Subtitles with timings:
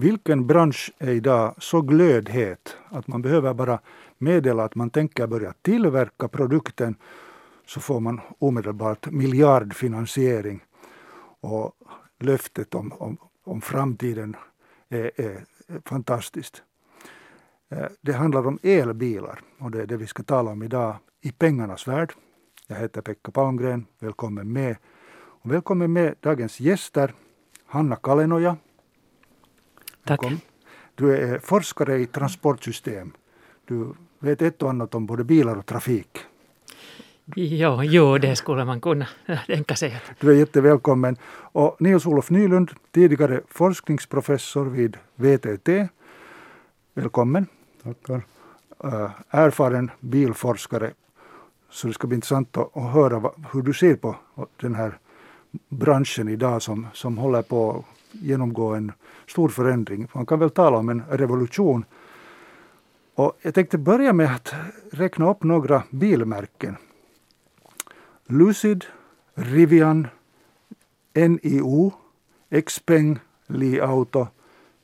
[0.00, 3.80] Vilken bransch är idag så glödhet att man behöver bara
[4.18, 6.94] meddela att man tänker börja tillverka produkten
[7.66, 10.64] så får man omedelbart miljardfinansiering
[11.40, 11.72] och
[12.20, 14.36] löftet om, om, om framtiden
[14.88, 15.44] är, är
[15.84, 16.62] fantastiskt.
[17.68, 21.32] Eh, det handlar om elbilar och det är det vi ska tala om idag i
[21.32, 22.12] pengarnas värld.
[22.66, 24.76] Jag heter Pekka Palmgren, välkommen med.
[25.12, 27.14] Och välkommen med dagens gäster,
[27.66, 28.56] Hanna Kalenoja.
[30.04, 30.20] Tack.
[30.94, 33.12] Du är forskare i transportsystem.
[33.64, 36.18] Du vet ett och annat om både bilar och trafik.
[37.36, 39.06] Jo, jo, det skulle man kunna
[39.46, 40.00] tänka sig.
[40.20, 41.16] Du är jättevälkommen.
[41.52, 45.68] Och Nils-Olof Nylund, tidigare forskningsprofessor vid VTT.
[46.94, 47.46] Välkommen.
[47.82, 48.22] Tackar.
[48.84, 50.90] Uh, erfaren bilforskare.
[51.70, 54.16] Så det ska bli intressant att, att höra vad, hur du ser på
[54.56, 54.98] den här
[55.68, 58.92] branschen idag som, som håller på att genomgå en
[59.26, 60.08] stor förändring.
[60.12, 61.84] Man kan väl tala om en revolution.
[63.14, 64.54] Och jag tänkte börja med att
[64.90, 66.76] räkna upp några bilmärken.
[68.26, 68.84] Lucid,
[69.34, 70.06] Rivian,
[71.14, 71.92] NIO,
[72.66, 74.26] Xpeng, Li Auto,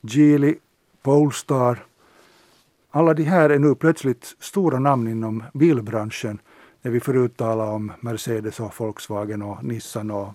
[0.01, 0.55] Geely,
[1.03, 1.85] Polestar.
[2.91, 6.39] Alla de här är nu plötsligt stora namn inom bilbranschen
[6.83, 10.29] när vi förut talade om Mercedes och Volkswagen och Nissan och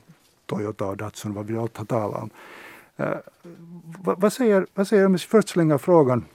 [0.45, 2.30] Toyota och Datsun, vad vi allt har talat om.
[3.02, 3.17] Eh,
[4.03, 6.25] vad, vad, säger, vad säger om jag först slänger frågan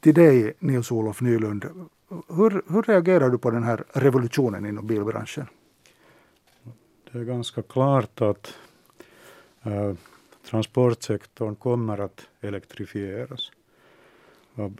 [0.00, 1.64] till dig Nils-Olof Nylund.
[2.28, 5.46] Hur, hur reagerar du på den här revolutionen inom bilbranschen?
[7.12, 8.54] Det är ganska klart att
[9.62, 9.92] äh,
[10.50, 13.50] transportsektorn kommer att elektrifieras.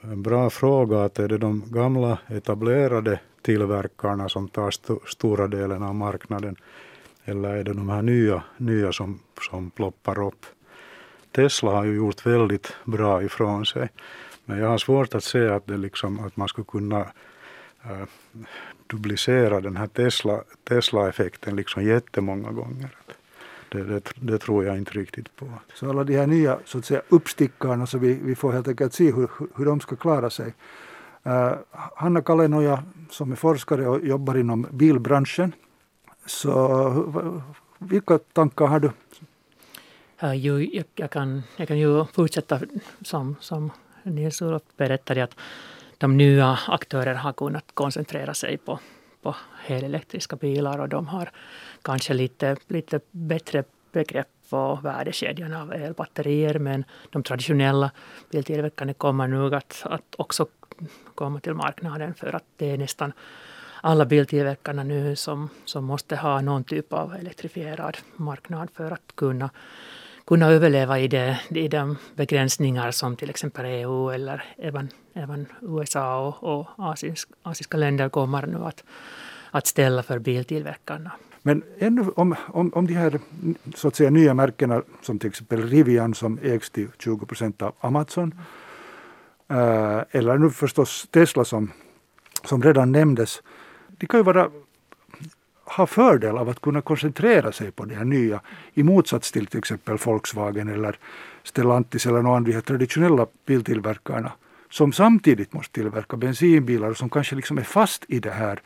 [0.03, 5.83] En bra fråga att är det de gamla etablerade tillverkarna som tar st stora delen
[5.83, 6.57] av marknaden
[7.29, 10.47] eller är det de här nya, nya som, som ploppar upp?
[11.33, 13.89] Tesla har ju gjort väldigt bra ifrån sig.
[14.45, 17.01] Men jag har svårt att se att, det liksom, att man skulle kunna
[17.83, 18.07] äh,
[18.87, 22.89] duplicera den här Tesla, Tesla-effekten liksom jättemånga gånger.
[23.69, 25.47] Det, det, det, tror jag inte riktigt på.
[25.75, 28.95] Så alla de här nya så att säga, uppstickarna, så vi, vi får helt enkelt
[28.95, 30.55] se hur, hur de ska klara sig.
[31.27, 31.53] Uh,
[31.97, 35.53] Hanna Kalenoja som är forskare och jobbar inom bilbranschen.
[36.27, 37.33] Så
[37.79, 38.91] vilka tankar har du?
[40.19, 42.61] Äh, jo, jag, jag, kan, jag kan ju fortsätta
[43.03, 43.71] som, som
[44.03, 45.35] Nils-Olof berättade att
[45.99, 48.79] de nya aktörer har kunnat koncentrera sig på,
[49.23, 51.31] på helelektriska bilar och de har
[51.83, 57.91] kanske lite, lite bättre begrepp på värdekedjan av elbatterier men de traditionella
[58.31, 60.47] biltillverkarna kommer nog att, att också
[61.15, 63.13] komma till marknaden för att det är nästan
[63.81, 69.51] alla biltillverkarna nu som, som måste ha någon typ av elektrifierad marknad för att kunna
[70.27, 76.27] kunna överleva i, det, i de begränsningar som till exempel EU eller även, även USA
[76.27, 78.85] och, och asisk, asiska länder kommer nu att,
[79.51, 81.11] att ställa för biltillverkarna.
[81.43, 83.21] Men ännu om, om, om de här
[83.75, 87.75] så att säga, nya märkena som till exempel Rivian som ägs till 20 procent av
[87.81, 88.35] Amazon
[89.49, 91.73] eh, eller nu förstås Tesla som,
[92.45, 93.43] som redan nämndes.
[93.99, 94.51] De kan ju vara
[95.65, 98.41] ha fördel av att kunna koncentrera sig på det här nya
[98.75, 100.99] i motsats till till exempel Volkswagen eller
[101.43, 104.33] Stellantis eller någon av de här traditionella biltillverkarna
[104.71, 108.61] som samtidigt måste tillverka bensinbilar och som kanske liksom är fast i den här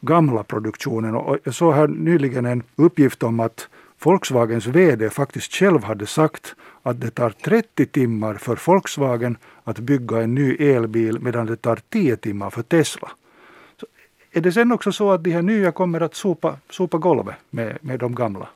[0.00, 1.14] gamla produktionen.
[1.14, 3.68] Och jag såg här nyligen en uppgift om att
[4.02, 10.22] Volkswagens VD faktiskt själv hade sagt att det tar 30 timmar för Volkswagen att bygga
[10.22, 13.10] en ny elbil medan det tar 10 timmar för Tesla.
[14.36, 17.78] Är det sen också så att de här nya kommer att sopa, sopa golvet med,
[17.80, 18.48] med de gamla?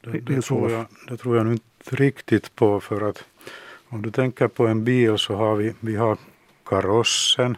[0.00, 3.24] Det, det, tror jag, det tror jag inte riktigt på för att
[3.88, 6.16] om du tänker på en bil så har vi, vi har
[6.64, 7.56] karossen,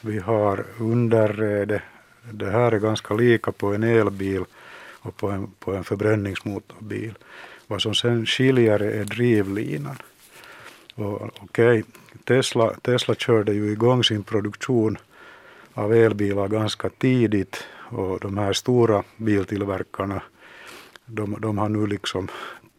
[0.00, 1.82] vi har underrede.
[2.32, 4.44] Det här är ganska lika på en elbil
[5.00, 7.14] och på en, på en förbränningsmotorbil.
[7.66, 9.96] Vad som sen skiljer är drivlinan.
[10.94, 11.82] Okej, okay,
[12.24, 14.98] Tesla, Tesla körde ju igång sin produktion
[15.74, 20.22] av elbilar ganska tidigt och de här stora biltillverkarna
[21.06, 22.28] de, de har nu liksom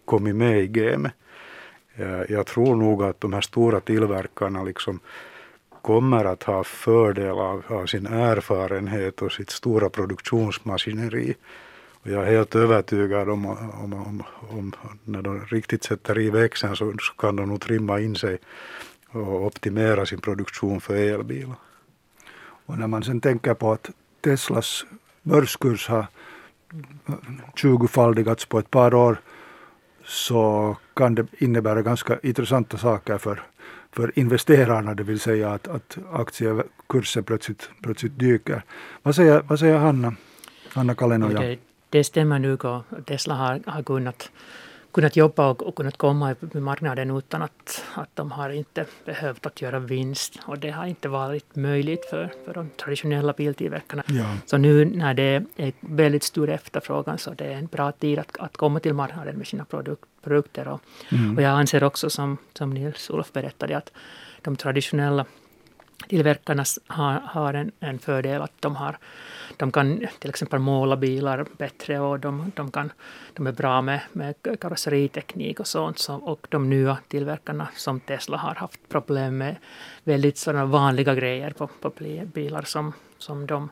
[0.05, 1.11] kommit med i gamet.
[1.95, 4.99] Eh, jag tror nog att de här stora tillverkarna liksom
[5.81, 11.35] kommer att ha fördel av, av sin erfarenhet och sitt stora produktionsmaskineri.
[11.91, 16.75] Och jag är helt övertygad om, om, om, om när de riktigt sätter i växeln
[16.75, 18.37] så, så kan de nog trimma in sig
[19.07, 21.55] och optimera sin produktion för elbilar.
[22.65, 23.89] Och när man sen tänker på att
[24.21, 24.85] Teslas
[25.23, 26.07] börskurs har
[27.55, 29.17] 20-faldigats på ett par år
[30.05, 33.41] så kan det innebära ganska intressanta saker för,
[33.91, 38.63] för investerarna, det vill säga att, att aktiekursen plötsligt, plötsligt dyker.
[39.03, 40.15] Vad säger, vad säger Hanna,
[40.73, 41.39] Hanna Kalenoja?
[41.39, 41.59] Det,
[41.89, 44.31] det stämmer nu och Tesla har, har kunnat
[44.95, 49.45] kunnat jobba och, och kunnat komma med marknaden utan att, att de har inte behövt
[49.45, 50.39] att göra vinst.
[50.45, 54.03] Och det har inte varit möjligt för, för de traditionella biltillverkarna.
[54.07, 54.25] Ja.
[54.45, 58.37] Så nu när det är väldigt stor efterfrågan så det är en bra tid att,
[58.39, 60.67] att komma till marknaden med sina produk, produkter.
[60.67, 60.81] Och,
[61.11, 61.35] mm.
[61.35, 63.91] och jag anser också som, som Nils-Olof berättade att
[64.41, 65.25] de traditionella
[66.07, 68.97] tillverkarna har, har en, en fördel att de har
[69.57, 72.91] de kan till exempel måla bilar bättre och de, de, kan,
[73.33, 75.99] de är bra med, med karosseriteknik och sånt.
[75.99, 79.55] Så, och de nya tillverkarna som Tesla har haft problem med
[80.03, 81.91] väldigt sådana vanliga grejer på, på
[82.33, 83.69] bilar som, som de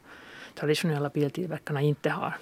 [0.55, 2.35] traditionella biltillverkarna inte har.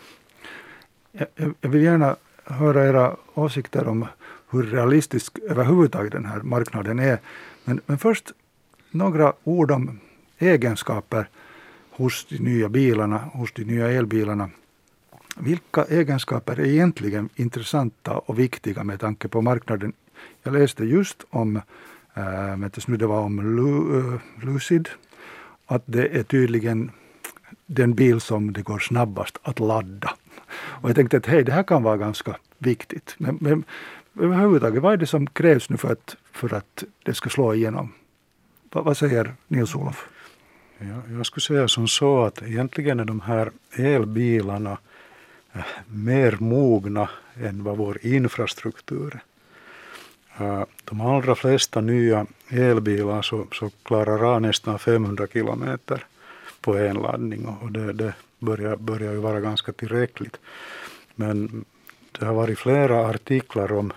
[1.11, 1.27] Jag,
[1.61, 4.07] jag vill gärna höra era åsikter om
[4.49, 7.19] hur realistisk överhuvudtaget den här marknaden är.
[7.63, 8.31] Men, men först
[8.91, 9.99] några ord om
[10.39, 11.29] egenskaper
[11.91, 14.49] hos de nya bilarna, hos de nya elbilarna.
[15.37, 19.93] Vilka egenskaper är egentligen intressanta och viktiga med tanke på marknaden?
[20.43, 21.61] Jag läste just om,
[22.13, 22.57] eh, äh,
[22.87, 24.89] nu det var om Lu, eh, Lucid,
[25.65, 26.91] att det är tydligen
[27.65, 30.13] den bil som det går snabbast att ladda.
[30.53, 33.15] Och jag tänkte att hej, det här kan vara ganska viktigt.
[33.17, 33.63] Men, men
[34.19, 37.93] överhuvudtaget, vad är det som krävs nu för att, för att det ska slå igenom?
[38.73, 40.07] Vad, vad säger Nils-Olof?
[40.77, 44.77] Ja, jag skulle säga som så att egentligen är de här elbilarna
[45.53, 49.19] eh, mer mogna än vad vår infrastruktur
[50.37, 50.59] är.
[50.59, 56.05] Eh, de allra flesta nya elbilar så, så klarar av nästan 500 kilometer
[56.61, 60.37] på en laddning och det, det börjar, börjar ju vara ganska tillräckligt.
[61.15, 61.65] Men
[62.11, 63.93] det har varit flera artiklar om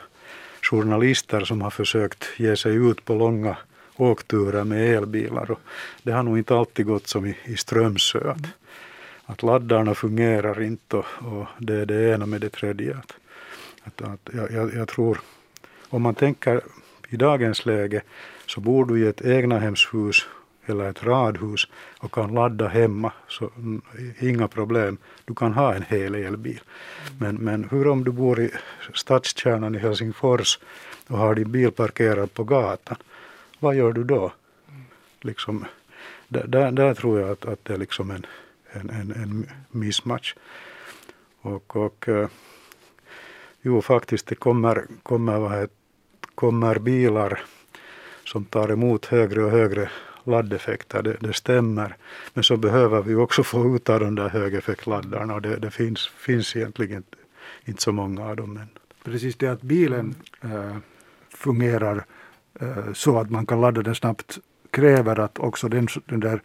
[0.63, 3.57] journalister som har försökt ge sig ut på långa
[3.97, 5.51] åkturer med elbilar.
[5.51, 5.61] Och
[6.03, 8.31] det har nog inte alltid gått som i, i Strömsö.
[8.31, 8.47] Att,
[9.25, 12.97] att laddarna fungerar inte och, och det är det ena med det tredje.
[12.97, 13.13] Att,
[13.85, 15.21] att, att jag, jag, tror,
[15.89, 16.61] om man tänker
[17.09, 18.03] i dagens läge
[18.47, 20.27] så bor du i ett egnahemshus
[20.67, 21.69] eller ett radhus
[21.99, 23.51] och kan ladda hemma, så
[24.19, 24.99] inga problem.
[25.25, 26.61] Du kan ha en hel elbil.
[27.19, 28.51] Men, men hur om du bor i
[28.95, 30.59] stadskärnan i Helsingfors
[31.07, 32.97] och har din bil parkerad på gatan?
[33.65, 34.33] Vad gör du då?
[35.21, 35.65] Liksom,
[36.29, 38.27] där, där, tror jag att, att det är liksom en,
[38.73, 40.35] en, en, en mismatch.
[41.41, 42.29] Och, och eh,
[43.63, 45.69] jo, faktiskt det kommer, kommer, vad
[46.35, 47.45] kommer bilar
[48.25, 49.91] som tar emot högre och högre
[50.25, 51.97] laddeffekter, det, det, stämmer.
[52.35, 56.09] Men så behöver vi också få ut av de där högeffektladdarna och det, det finns,
[56.09, 57.17] finns egentligen inte,
[57.65, 58.69] inte så många av dem än.
[59.05, 60.77] Precis det att bilen äh,
[61.29, 62.05] fungerar
[62.95, 64.39] så att man kan ladda den snabbt
[64.71, 66.41] kräver att också den, den där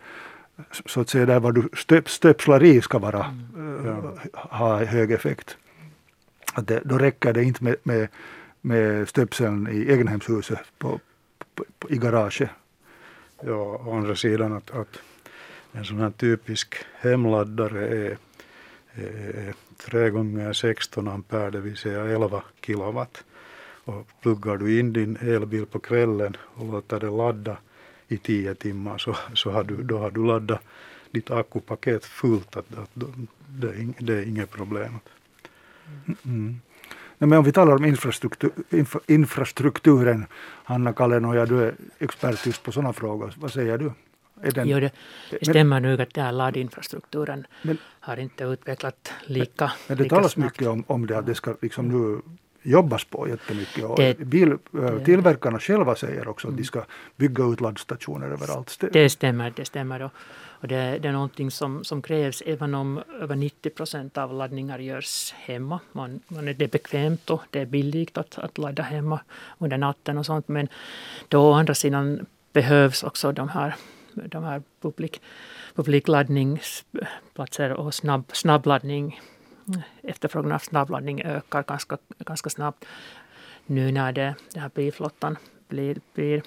[0.86, 3.86] så att säga där vad du stöp, stöpslar i ska vara, mm.
[3.86, 5.58] uh, ha hög effekt.
[6.54, 8.08] Att det, då räcker det inte med, med,
[8.62, 11.00] med stöpseln i egenhemshuset på,
[11.56, 12.50] på, på, i garaget.
[13.42, 15.00] Ja, å andra sidan att, att
[15.72, 18.18] en sån här typisk hemladdare är,
[18.94, 23.24] är 3 gånger 16 ampere, det vill säga 11 kilowatt.
[23.89, 27.58] Och pluggar du in din elbil på kvällen och låter den ladda
[28.08, 30.62] i tio timmar så, så har du, då har du laddat
[31.12, 32.55] ditt akkupaket fullt.
[32.58, 32.89] Att, att,
[33.48, 35.00] det, är, det är inget problem.
[36.25, 36.62] Mm.
[37.17, 40.25] men om vi talar om infrastruktur, infra, infrastrukturen,
[40.63, 43.34] Hanna Kalenoja, du är expert just på sådana frågor.
[43.38, 43.91] Vad säger du?
[44.51, 44.91] Den, jo, det,
[45.29, 50.03] det stämmer nog att den här laddinfrastrukturen men, har inte utvecklat lika Men, men det
[50.03, 50.60] lika talas snabbt.
[50.60, 52.22] mycket om, om det, att det ska liksom nu
[52.63, 53.84] jobbas på jättemycket.
[53.84, 56.84] Och det, bil, äh, tillverkarna själva säger också att de ska
[57.16, 58.84] bygga ut laddstationer överallt.
[58.92, 59.54] Det stämmer.
[59.56, 60.12] Det stämmer och,
[60.62, 64.80] och det, det, är någonting som, som krävs även om över 90 procent av laddningar
[64.80, 65.80] görs hemma.
[65.92, 69.20] Man, man, det är bekvämt och det är billigt att, att ladda hemma
[69.58, 70.48] under natten och sånt.
[70.48, 70.68] Men
[71.28, 73.75] då å andra sidan behövs också de här,
[74.13, 75.22] de här publik,
[75.75, 79.20] publikladdningsplatser och snabb, snabbladdning
[80.04, 82.86] efterfrågan av snabbladdning ökar ganska, ganska snabbt
[83.66, 86.42] nu när det, den här bilflottan blir, blir,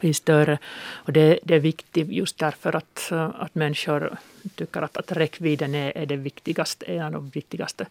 [0.00, 0.58] blir större.
[0.92, 4.16] Och det, det är viktigt just därför att, att människor
[4.54, 7.86] tycker att, att räckvidden är, är det viktigaste, är en av de viktigaste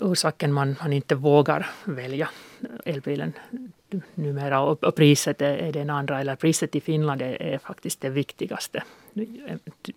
[0.00, 2.30] orsaken man, man inte vågar välja
[2.84, 3.32] elbilen
[4.14, 4.60] numera.
[4.60, 8.10] Och, och priset är, är den andra, eller priset i Finland är, är, faktiskt det
[8.10, 8.82] viktigaste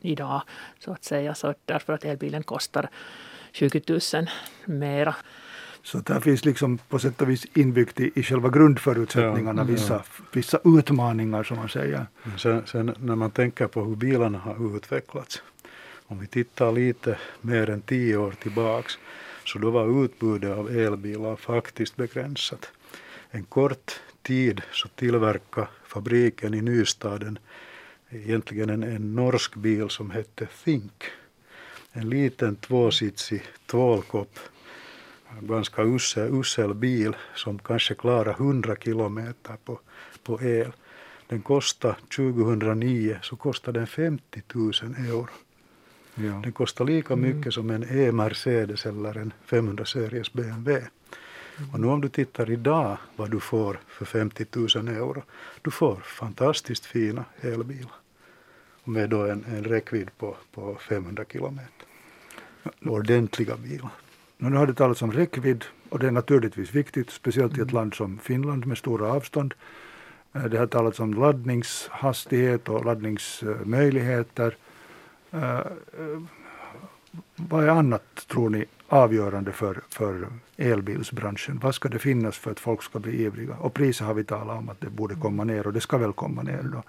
[0.02, 0.42] idag.
[0.80, 1.36] Så att säga.
[1.36, 2.90] Så därför att elbilen kostar
[3.52, 4.28] 20 000
[4.66, 5.16] mera.
[5.84, 9.74] Så det finns liksom på sätt och vis inbyggt i, i själva grundförutsättningarna Ja, ja.
[9.74, 12.06] vissa, vissa utmaningar som man säger.
[12.38, 15.42] Sen, sen när man tänker på hur bilarna har utvecklats.
[16.08, 18.98] Om vi tittar lite mer än tio år tillbaks
[19.46, 22.72] så då var utbudet av elbilar faktiskt begränsat.
[23.38, 27.40] En kort tid så tillverkade fabriken i Nystaden
[28.10, 31.04] egentligen en, en norsk bil som hette Think.
[31.94, 34.40] En liten tvåsitsig tvålkopp,
[35.42, 39.80] ganska usel, usel bil som kanske klarar 100 kilometer på,
[40.24, 40.72] på el.
[41.28, 44.74] Den kostade 2009 så kostade den 50 000
[45.08, 45.28] euro.
[46.16, 46.42] Ja.
[46.44, 50.88] Den kostar lika mycket som en E-Mercedes eller en 500 series BMW.
[51.74, 55.24] Och nu om du tittar idag vad du får för 50 000 euro.
[55.62, 57.92] Du får fantastiskt fina elbilar.
[58.84, 61.86] Med då en, en räckvidd på, på 500 kilometer.
[62.86, 63.90] Ordentliga bilar.
[64.38, 67.94] Nu har det talats om räckvidd och det är naturligtvis viktigt, speciellt i ett land
[67.94, 69.54] som Finland med stora avstånd.
[70.34, 74.56] Eh, det har talats om laddningshastighet och laddningsmöjligheter.
[75.32, 76.22] Eh, eh,
[77.36, 80.28] vad är annat, tror ni, avgörande för, för
[80.58, 81.60] elbilsbranschen?
[81.64, 83.56] Vad ska det finnas för att folk ska bli ivriga?
[83.56, 86.14] Och priset har vi talat om att det borde komma ner och det ska väl
[86.14, 86.84] komma ner då.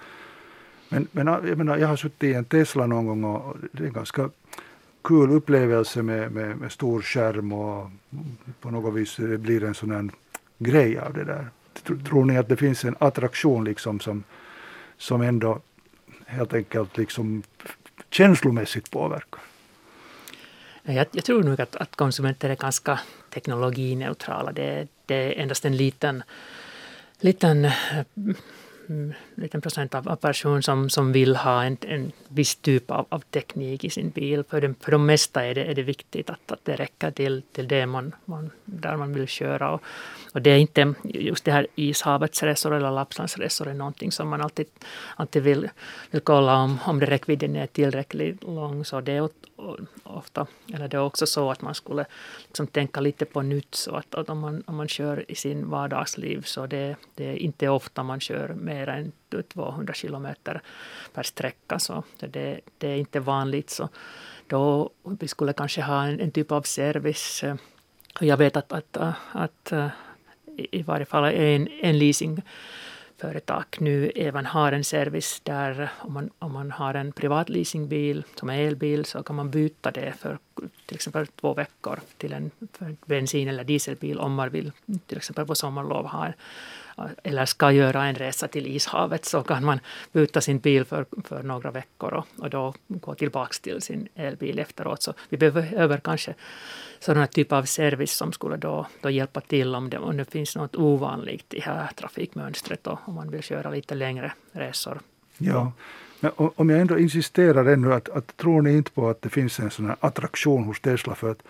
[0.88, 3.86] Men, men jag, menar, jag har suttit i en Tesla någon gång och det är
[3.86, 4.30] en ganska
[5.04, 7.90] kul upplevelse med, med, med stor skärm och
[8.60, 10.10] på något vis det blir en sån här
[10.58, 11.46] grej av det där.
[11.84, 14.22] Tr- Tror ni att det finns en attraktion liksom som,
[14.96, 15.60] som ändå
[16.26, 17.42] helt enkelt liksom
[18.10, 19.40] känslomässigt påverkar?
[20.95, 24.52] Jag, jag tror nog att, att konsumenter är ganska teknologineutrala.
[24.52, 26.23] Det, det är endast en liten,
[27.21, 27.73] liten, eh,
[29.40, 33.21] liten procent av, av person som, som vill ha en, en viss typ av, av
[33.21, 34.45] teknik i sin bil.
[34.49, 37.42] För de, för de mesta är det, är det viktigt att, att det räcker till,
[37.52, 39.71] till det man, man, där man vill köra.
[39.71, 39.83] Och,
[40.33, 44.28] och det är inte just det här ishavets resor eller Lapplands resor är någonting som
[44.28, 44.66] man alltid,
[45.16, 45.68] alltid vill,
[46.11, 48.85] vill kolla om, om det räckvidden är tillräckligt lång.
[48.85, 49.28] Så det är
[50.02, 52.04] ofta, eller det är också så att man skulle
[52.47, 53.75] liksom tänka lite på nytt.
[53.75, 57.37] Så att, att om, man, om man kör i sin vardagsliv så det, det är
[57.37, 59.12] inte ofta man kör mer än
[59.49, 60.62] 200 kilometer
[61.12, 61.78] per sträcka.
[61.78, 63.70] Så det, det är inte vanligt.
[63.70, 63.88] Så
[64.47, 67.44] då vi skulle kanske ha en, en typ av service.
[68.20, 68.97] Jag vet att, att,
[69.32, 69.90] att, eh, att
[70.56, 76.52] i varje fall en, en leasingföretag nu även har en service där om man, om
[76.52, 80.38] man har en privat leasingbil som är elbil så kan man byta det för
[80.88, 82.50] till exempel två veckor till en
[83.07, 84.73] bensin eller dieselbil om man vill
[85.07, 86.33] till exempel på sommarlov ha en,
[87.23, 89.80] eller ska göra en resa till ishavet så kan man
[90.12, 94.59] byta sin bil för, för några veckor och, och då gå tillbaka till sin elbil
[94.59, 95.02] efteråt.
[95.02, 96.35] Så vi behöver kanske
[97.00, 100.57] sådana typ av service som skulle då, då hjälpa till om det, om det finns
[100.57, 105.00] något ovanligt i här trafikmönstret och om man vill köra lite längre resor.
[105.38, 105.73] Ja.
[106.20, 109.60] Men om jag ändå insisterar ännu, att, att tror ni inte på att det finns
[109.60, 111.14] en sån här attraktion hos Tesla?
[111.14, 111.42] För att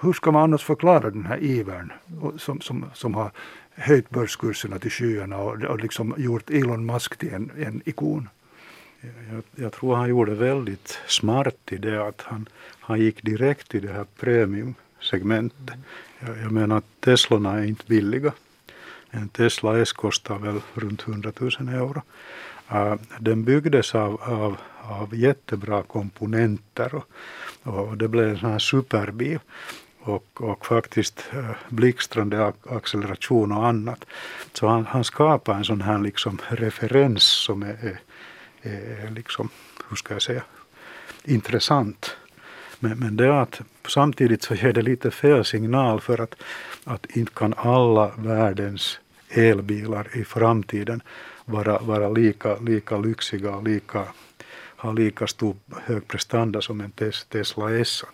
[0.00, 1.92] hur ska man annars förklara den här ivern
[2.38, 3.30] som, som, som har
[3.74, 8.28] höjt börskurserna till skyarna och, och liksom gjort Elon Musk till en, en ikon?
[9.32, 12.48] Jag, jag tror han gjorde väldigt smart i det att han,
[12.80, 15.76] han gick direkt i det här premiumsegmentet.
[16.18, 18.32] Jag, jag menar att Teslorna är inte billiga.
[19.10, 22.02] En Tesla S kostar väl runt 100 000 euro.
[22.70, 27.08] Eh, den byggdes av, av, av jättebra komponenter och,
[27.62, 29.38] och det blev en sån här superbil.
[30.00, 34.04] Och, och faktiskt eh, blixtrande acceleration och annat.
[34.52, 38.00] Så han, han skapade en sån här liksom referens som är, är
[38.64, 39.48] är liksom,
[39.88, 40.42] hur ska jag säga,
[41.24, 42.16] intressant.
[42.78, 46.34] Men, men det är att samtidigt så ger det lite fel signal för att,
[46.84, 51.02] att inte kan alla världens elbilar i framtiden
[51.44, 54.02] vara, vara lika, lika lyxiga och lika,
[54.76, 58.04] ha lika stor hög prestanda som en Tes- Tesla S.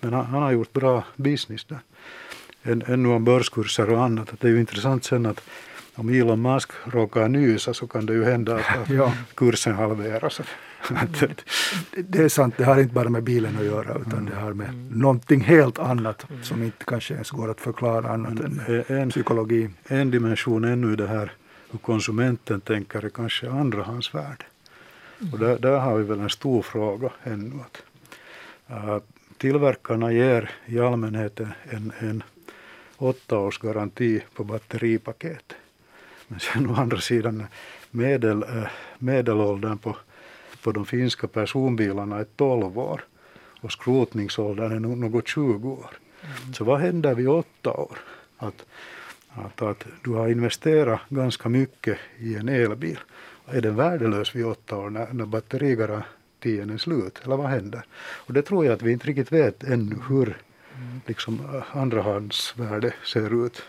[0.00, 1.78] Men han, han har gjort bra business där.
[2.62, 5.40] En, ännu om börskurser och annat, att det är ju intressant sen att
[5.94, 9.12] om Elon Musk råkar nysa så kan det ju hända att, Ja.
[9.34, 10.40] kursen halveras.
[12.06, 14.74] Det- är sant, det har inte bara med bilen att göra utan det har med
[14.96, 19.70] någonting helt annat som inte kanske ens går att förklara annat än med en, psykologi.
[19.86, 21.32] en dimension ännu det här
[21.76, 24.44] hur konsumenten tänker är kanske andrahandsvärde.
[25.32, 27.60] Och där, där har vi väl en stor fråga ännu.
[27.60, 27.82] Att,
[28.68, 28.98] äh,
[29.38, 32.22] tillverkarna ger i allmänhet en, en, en
[32.96, 35.56] åtta års garanti på batteripaketet.
[36.28, 37.46] Men sen å andra sidan
[37.90, 38.68] medel, äh,
[38.98, 39.96] medelåldern på,
[40.62, 43.04] på de finska personbilarna är 12 år
[43.60, 45.90] och skrotningsåldern är något 20 år.
[46.52, 47.98] Så vad händer vid åtta år?
[48.38, 48.66] att,
[49.36, 52.98] att, att du har investerat ganska mycket i en elbil.
[53.46, 57.20] Är den värdelös vid åtta år när, när batterigarantien är slut?
[57.24, 57.82] Eller vad händer?
[57.98, 60.36] Och det tror jag att vi inte riktigt vet ännu hur
[61.06, 63.62] liksom, andrahandsvärde ser ut.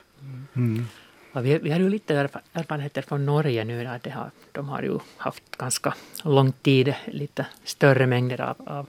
[0.55, 0.85] Mm.
[1.31, 2.15] Ja, vi, vi har ju lite
[2.53, 3.83] erfarenheter från Norge nu.
[3.83, 5.93] Där det har, de har ju haft ganska
[6.23, 8.87] lång tid lite större mängder av, av,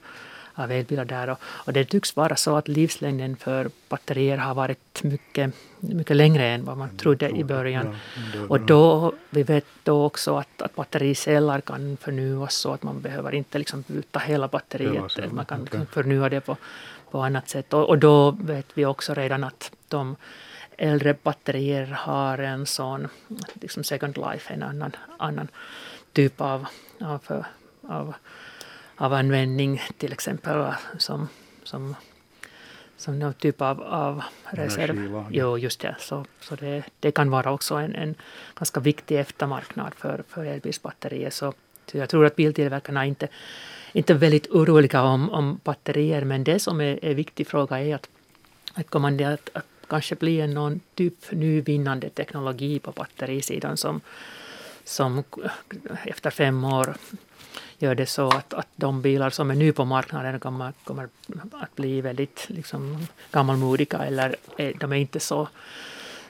[0.59, 1.31] av elbilar där.
[1.31, 6.47] Och, och, det tycks vara så att livslängden för batterier har varit mycket, mycket längre
[6.47, 7.97] än vad man trodde i början.
[8.49, 13.35] Och då, vi vet då också att, att battericeller kan förnyas så att man behöver
[13.35, 15.33] inte liksom byta hela batteriet.
[15.33, 15.87] Man kan okay.
[15.91, 16.57] förnya det på,
[17.11, 17.73] på annat sätt.
[17.75, 20.17] Och, och då vet vi också redan att de
[20.79, 23.09] äldre batterier har en sån
[23.55, 25.49] liksom second life, en annan, annan
[26.13, 26.67] typ av,
[27.01, 27.45] av,
[27.89, 28.15] av,
[28.99, 31.29] av användning till exempel som,
[31.65, 31.97] som,
[32.97, 35.25] som någon typ av, av reserv.
[35.31, 35.97] Jo, just det.
[35.99, 38.15] Så, så det, det kan vara också en, en
[38.55, 41.31] ganska viktig eftermarknad för, för elbilsbatterier.
[41.31, 41.53] Så,
[41.87, 43.29] så jag tror att biltillverkarna inte
[43.93, 48.09] inte väldigt oroliga om, om batterier, men det som är en viktig fråga är att,
[48.75, 54.01] att kommer det att, att kanske bli någon typ nyvinnande teknologi på batterisidan som,
[54.85, 55.25] som
[56.05, 56.95] efter fem år
[57.79, 61.09] gör det så att, att de bilar som är nu på marknaden kommer, kommer
[61.53, 64.37] att bli väldigt liksom, gammalmodiga eller
[64.81, 65.49] de är inte så,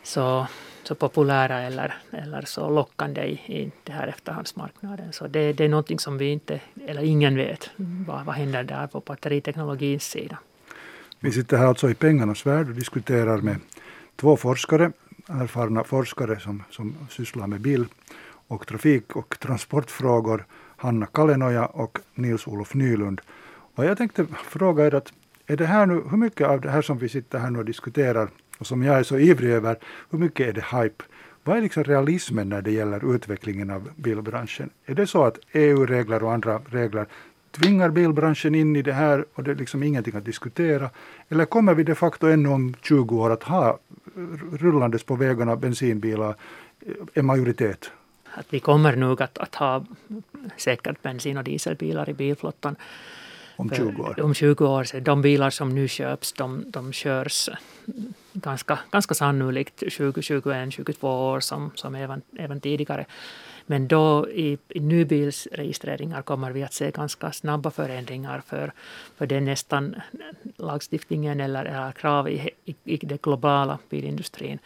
[0.02, 0.47] så,
[0.83, 5.12] så populära eller, eller så lockande i, i det här efterhandsmarknaden.
[5.12, 8.87] Så det, det är någonting som vi inte, eller ingen vet, vad, vad händer där
[8.87, 10.38] på batteriteknologins sida.
[11.21, 13.57] Vi sitter här alltså i pengarnas värld och diskuterar med
[14.17, 14.93] två forskare,
[15.28, 17.87] erfarna forskare som, som sysslar med bil
[18.49, 20.47] och trafik och transportfrågor,
[20.81, 23.21] Hanna Kalenoja och Nils-Olof Nylund.
[23.75, 25.13] Och jag tänkte fråga er att
[25.47, 27.65] är det här nu, hur mycket av det här som vi sitter här nu och
[27.65, 29.77] diskuterar och som jag är så ivrig över,
[30.11, 31.05] hur mycket är det hype?
[31.45, 34.71] Vad är liksom realismen när det gäller utvecklingen av bilbranschen?
[34.87, 37.07] Är det så att EU-regler och andra regler
[37.51, 40.91] tvingar bilbranschen in i det här och det är liksom ingenting att diskutera?
[41.29, 43.79] Eller kommer vi de facto ännu om 20 år att ha
[44.53, 46.35] rullandes på vägarna bensinbilar
[47.14, 47.91] en majoritet?
[48.38, 49.85] Att vi kommer nog att, att ha
[50.57, 52.77] säkert bensin och dieselbilar i bilflottan.
[53.57, 54.20] Om 20 år?
[54.20, 55.01] Om 20 år.
[55.01, 57.51] De bilar som nu köps, de, de körs
[58.33, 63.07] ganska, ganska sannolikt 20, 21, 22 år som, som även, även tidigare.
[63.70, 68.72] Men då i, i nybilsregistreringar kommer vi att se ganska snabba förändringar för,
[69.16, 69.96] för det är nästan
[70.57, 74.59] lagstiftningen eller, eller krav i, i, i den globala bilindustrin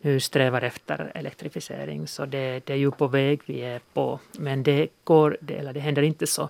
[0.00, 2.06] nu strävar efter elektrifiering.
[2.06, 4.20] Så det, det är ju på väg vi är på.
[4.38, 6.48] Men det, går, det, eller det händer inte så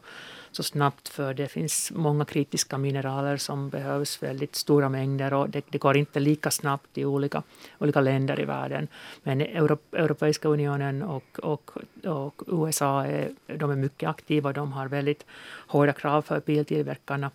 [0.56, 5.64] så snabbt för det finns många kritiska mineraler som behövs väldigt stora mängder och det,
[5.68, 7.42] det går inte lika snabbt i olika,
[7.78, 8.88] olika länder i världen.
[9.22, 11.70] Men Euro, Europeiska unionen och, och,
[12.04, 14.52] och USA är, de är mycket aktiva.
[14.52, 15.26] De har väldigt
[15.66, 17.30] hårda krav för biltillverkarna.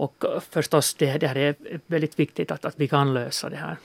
[0.00, 1.54] Och förstås, det, det här är
[1.86, 3.76] väldigt viktigt att, att vi kan lösa det här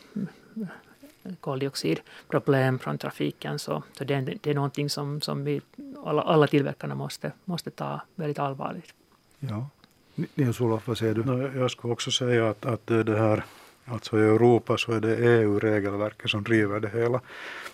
[1.39, 3.59] koldioxidproblem från trafiken.
[3.59, 5.61] Så, så det, det är någonting som, som vi,
[6.05, 8.93] alla, alla tillverkarna måste, måste ta väldigt allvarligt.
[9.39, 9.69] Ja.
[10.15, 11.51] Nils-Olof, vad säger du?
[11.59, 13.43] Jag skulle också säga att, att det här
[13.87, 17.21] Alltså i Europa så är det EU-regelverket som driver det hela.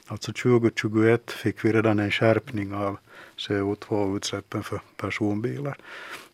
[0.08, 2.98] Alltså 2021 fick vi redan en skärpning av
[3.38, 5.78] CO2-utsläppen för personbilar.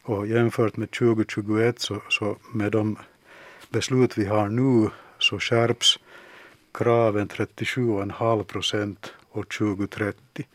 [0.03, 2.97] Och jämfört med 2021 så, så med de
[3.69, 5.99] beslut vi har nu så skärps
[6.73, 10.47] kraven 37,5 procent år 2030.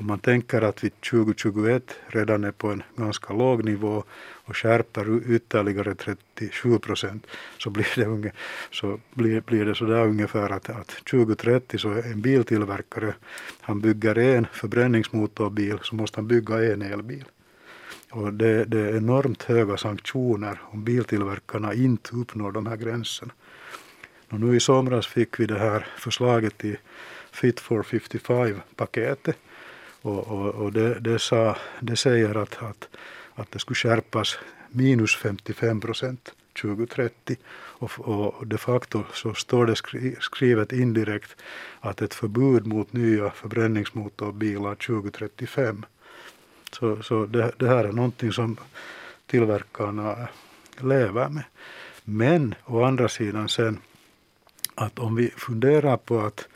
[0.00, 4.04] Om man tänker att vi 2021 redan är på en ganska låg nivå
[4.44, 7.26] och skärper ytterligare 37 procent
[7.58, 8.32] så blir det, unge,
[8.70, 13.14] så blir, blir det sådär ungefär att, att 2030 så är en biltillverkare,
[13.60, 17.24] han bygger en förbränningsmotorbil så måste han bygga en elbil.
[18.10, 23.32] Och det, det är enormt höga sanktioner om biltillverkarna inte uppnår de här gränserna.
[24.30, 26.76] Och nu i somras fick vi det här förslaget i
[27.32, 29.36] Fit for 55-paketet
[30.02, 32.88] och, och, och det, det, sa, det säger att, att,
[33.34, 39.76] att det skulle skärpas minus 55 procent 2030 och, och de facto så står det
[40.20, 41.36] skrivet indirekt
[41.80, 45.84] att ett förbud mot nya förbränningsmotorbilar 2035.
[46.72, 48.56] Så, så det, det här är någonting som
[49.26, 50.28] tillverkarna
[50.80, 51.44] lever med.
[52.04, 53.78] Men å andra sidan sen
[54.74, 56.48] att om vi funderar på att,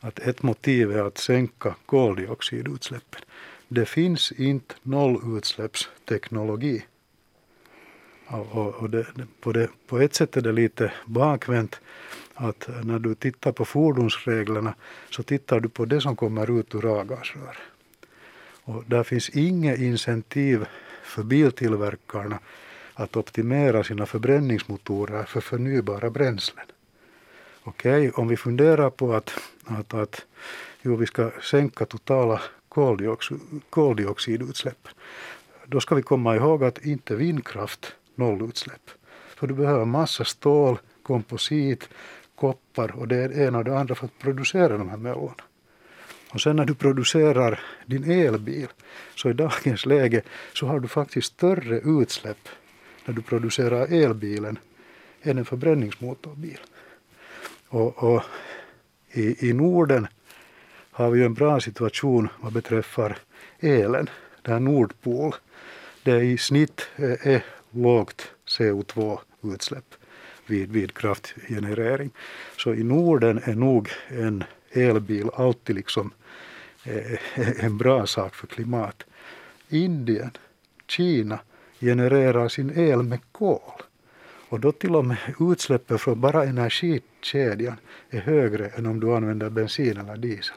[0.00, 3.20] att ett motiv är att sänka koldioxidutsläppen.
[3.68, 6.84] Det finns inte nollutsläppsteknologi.
[8.26, 9.06] Och, och det,
[9.40, 11.80] på, det, på ett sätt är det lite bakvänt
[12.34, 14.74] att när du tittar på fordonsreglerna
[15.10, 17.56] så tittar du på det som kommer ut ur avgasröret.
[18.62, 20.66] Och där finns inget incentiv
[21.02, 22.38] för biltillverkarna
[22.94, 26.66] att optimera sina förbränningsmotorer för förnybara bränslen.
[27.68, 29.32] Okej, okay, om vi funderar på att,
[29.64, 30.26] att, att
[30.82, 34.88] jo, vi ska sänka totala koldioxid, koldioxidutsläpp,
[35.66, 38.90] då ska vi komma ihåg att inte vindkraft nollutsläpp.
[39.36, 41.88] För du behöver massa stål, komposit,
[42.34, 45.42] koppar och det ena och det andra för att producera de här möllorna.
[46.30, 48.68] Och sen när du producerar din elbil,
[49.14, 52.48] så i dagens läge så har du faktiskt större utsläpp
[53.04, 54.58] när du producerar elbilen
[55.22, 56.58] än en förbränningsmotorbil.
[57.68, 58.22] Och, och
[59.10, 60.06] i, i Norden
[60.90, 63.18] har vi ju en bra situation vad beträffar
[63.60, 64.10] elen.
[64.42, 65.34] Där Nordpol,
[66.02, 69.94] det i snitt är, är lågt CO2-utsläpp
[70.46, 72.10] vid, vid kraftgenerering.
[72.56, 76.12] Så i Norden är nog en elbil alltid liksom
[76.84, 77.18] eh,
[77.64, 79.04] en bra sak för klimat.
[79.68, 80.30] Indien,
[80.86, 81.38] Kina
[81.80, 83.82] genererar sin el med kol.
[84.48, 87.76] Och då till och med utsläppen från bara energikedjan
[88.10, 90.56] är högre än om du använder bensin eller diesel.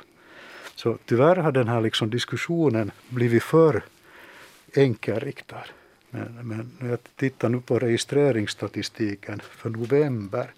[0.75, 3.83] Så tyvärr har den här liksom diskussionen blivit för
[4.75, 5.63] enkelriktad.
[6.09, 10.51] Men, men när jag tittar nu på registreringsstatistiken för november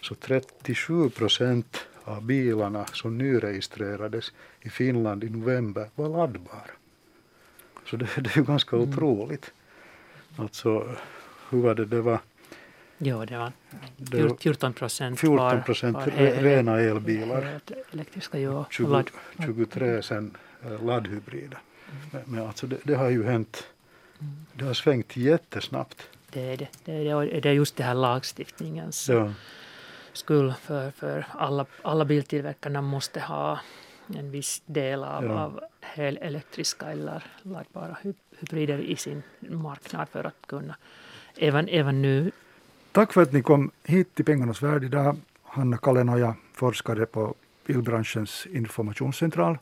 [0.00, 6.70] så 37 procent av bilarna som nyregistrerades i Finland i november var laddbara.
[7.86, 8.88] Så det, det är ju ganska mm.
[8.88, 9.52] otroligt.
[10.36, 10.96] Alltså,
[11.50, 12.20] hur var det, det var
[12.98, 13.52] Ja, det var
[14.40, 17.60] 14 procent 14 procent rena elbilar.
[17.92, 18.66] Elektriska, ja.
[18.70, 19.04] 20,
[19.44, 21.58] 23 sen eh, laddhybrider.
[22.12, 22.24] Mm.
[22.26, 23.66] Men alltså det, det, har ju hänt,
[24.52, 26.08] det har svängt jättesnabbt.
[26.30, 26.68] Det är det.
[26.84, 29.32] Det är, det är just det här lagstiftningens ja.
[30.12, 30.54] skull.
[30.60, 33.60] För, för alla, alla biltillverkarna måste ha
[34.16, 35.30] en viss del av, ja.
[35.30, 37.96] av helelektriska eller laddbara
[38.40, 40.76] hybrider i sin marknad för att kunna
[41.36, 42.30] även, även nu
[42.98, 45.16] Tack för att ni kom hit till Pengarnas värld idag.
[45.42, 47.34] Hanna Kalenoja, forskare på
[47.66, 49.58] bilbranschens informationscentral.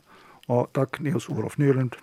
[0.47, 1.95] Och tack Nils-Olof Nylund,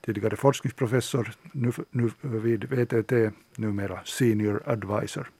[0.00, 3.12] tidigare forskningsprofessor, nu, nu vid VTT,
[3.56, 5.30] numera senior advisor.